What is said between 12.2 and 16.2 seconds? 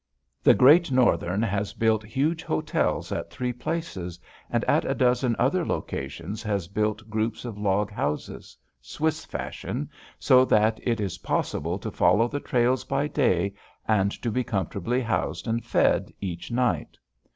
the trails by day and to be comfortably housed and fed